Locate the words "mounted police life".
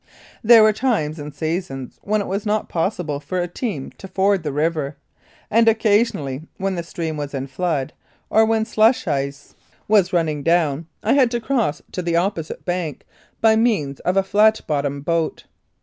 9.53-9.77